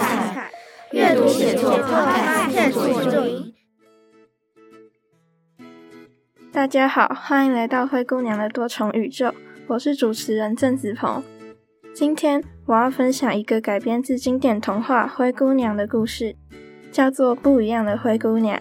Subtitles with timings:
[0.00, 0.50] 菜，
[0.92, 3.54] 阅读写作靠发现所注音。
[6.52, 9.32] 大家好，欢迎来到灰姑娘的多重宇宙，
[9.68, 11.22] 我是主持人郑子鹏。
[11.94, 16.36] 今天我要分享一个改编自经典童话《灰姑娘》的故事，
[16.92, 18.58] 叫做《不一样的灰姑娘》。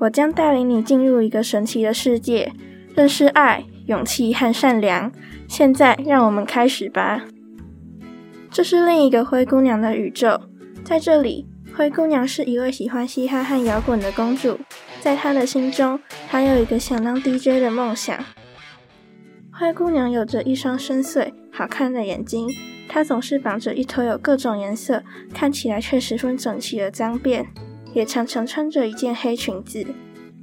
[0.00, 2.52] 我将带领你进入一个神奇的世界，
[2.94, 5.10] 认识爱、勇气和善良。
[5.48, 7.24] 现在，让我们开始吧。
[8.56, 10.40] 这是另一个灰姑娘的宇宙，
[10.82, 14.58] 在这里，灰姑娘是一位喜欢嘻哈和摇滚的公主。
[14.98, 18.18] 在她的心中，她有一个想当 DJ 的梦想。
[19.52, 22.48] 灰姑娘有着一双深邃、好看的眼睛，
[22.88, 27.44] 她总是绑着一头有各种颜色、看起来却十分整齐的脏辫，
[27.92, 29.86] 也常常穿着一件黑裙子。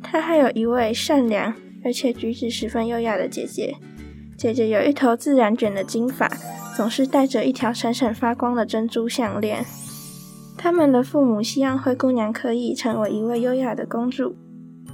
[0.04, 3.74] 她还有一位善良而且举止十分优雅的姐姐。
[4.38, 6.30] 姐姐有一头自然卷的金发，
[6.76, 9.66] 总是戴着一条闪闪发光的珍珠项链。
[10.58, 14.36] 他们的父母希望灰姑娘可以成为一位优雅的公主，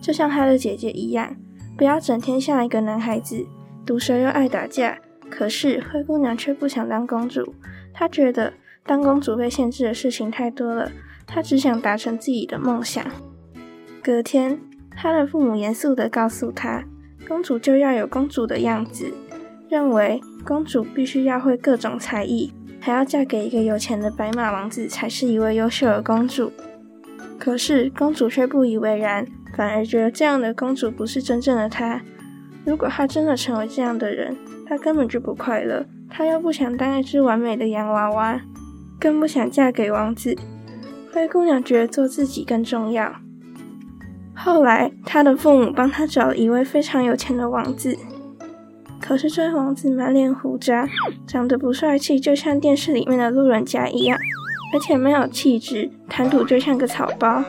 [0.02, 1.36] 就像她的姐姐一样，
[1.78, 3.46] 不要整天像一个男孩子，
[3.86, 5.00] 毒舌又爱打架。
[5.30, 7.54] 可是灰姑娘却不想当公主，
[7.94, 10.92] 她觉得当公主被限制的事情太多了，
[11.28, 13.06] 她只想达成自己的梦想。
[14.02, 14.60] 隔天，
[14.98, 16.84] 她的父母严肃地告诉她，
[17.28, 19.14] 公主就要有公主的样子。
[19.70, 26.52] 认为公主必须要会各种才艺，还要嫁给一个有钱的白马王子，才是一位优秀的公主。
[27.38, 32.02] 可是公主却不以为然，反而觉得这样的公主不是真正的她。
[32.66, 35.86] 如果她真的成为这样的人，她根本就不快乐。
[36.10, 38.42] 她又不想当一只完美的洋娃娃，
[39.00, 40.36] 更不想嫁给王子。
[41.14, 43.14] 灰姑娘觉得做自己更重要。
[44.34, 47.96] 后来，她的父母帮她找了一位非常有钱的王子。
[49.02, 50.88] 可是这位王子满脸胡渣，
[51.26, 54.18] 长得不帅气，就像电视里面的路人甲一样，
[54.74, 57.44] 而且没有气质，谈吐就像个草包。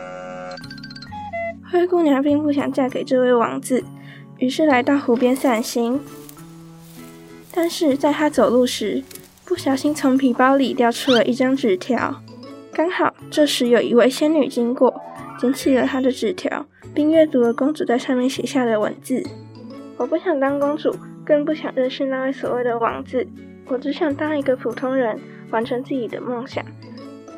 [1.70, 3.84] 灰姑娘并不想嫁给这位王子，
[4.38, 6.00] 于是来到湖边散心。
[7.52, 9.02] 但是在她走路时，
[9.44, 12.22] 不小心从皮包里掉出了一张纸条。
[12.72, 15.00] 刚好这时有一位仙女经过，
[15.38, 16.64] 捡起了她的纸条，
[16.94, 19.22] 并阅读了公主在上面写下的文字
[19.98, 20.94] ：“我不想当公主。”
[21.30, 23.24] 更不想认识那位所谓的王子，
[23.68, 25.16] 我只想当一个普通人，
[25.50, 26.64] 完成自己的梦想。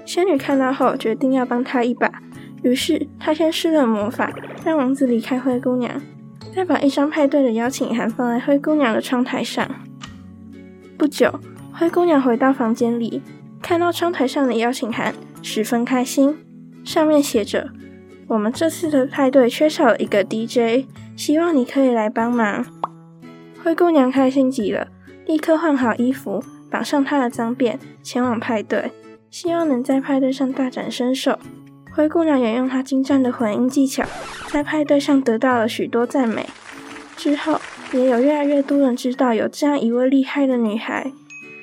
[0.07, 2.11] 仙女看到后，决定要帮她一把，
[2.63, 4.33] 于是她先施了魔法，
[4.65, 6.01] 让王子离开灰姑娘，
[6.57, 9.69] 再把一张派对的邀请函放在灰姑娘的窗台上。
[10.97, 11.39] 不久，
[11.75, 13.21] 灰姑娘回到房间里，
[13.61, 16.39] 看到窗台上的邀请函，十分开心，
[16.83, 17.69] 上面写着
[18.29, 22.65] ：“我们这次的派对缺少了一个 DJ，希望你可以来帮忙。”
[23.63, 24.89] 灰姑娘开心极了，
[25.25, 28.91] 立刻换好衣服，绑上她的脏辫，前往派对，
[29.31, 31.39] 希望能在派对上大展身手。
[31.93, 34.03] 灰姑娘也用她精湛的混音技巧，
[34.49, 36.49] 在派对上得到了许多赞美。
[37.17, 37.61] 之后，
[37.93, 41.13] 也有越来越多人知道有这样一位厉害的女孩，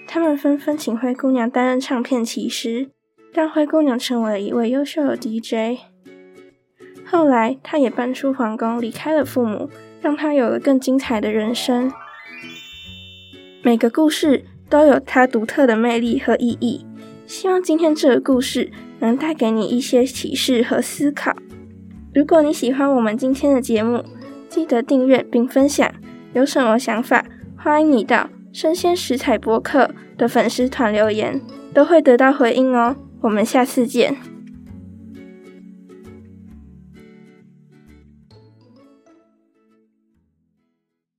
[0.07, 2.91] 他们纷纷请灰姑娘担任唱片骑师，
[3.33, 5.81] 让灰姑娘成为了一位优秀的 DJ。
[7.05, 9.69] 后来，她也搬出皇宫，离开了父母。
[10.01, 11.91] 让他有了更精彩的人生。
[13.61, 16.85] 每个故事都有它独特的魅力和意义。
[17.25, 21.35] 希望今天这个故事能带给你一些启示和思考。
[22.13, 24.03] 如果你喜欢我们今天的节目，
[24.47, 25.91] 记得订阅并分享。
[26.33, 27.25] 有什么想法，
[27.57, 31.41] 欢迎你到生鲜食材博客的粉丝团留言，
[31.73, 32.95] 都会得到回应哦。
[33.21, 34.28] 我们下次见。